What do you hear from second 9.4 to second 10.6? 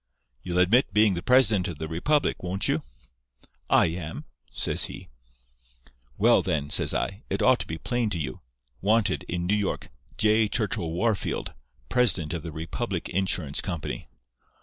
New York, J.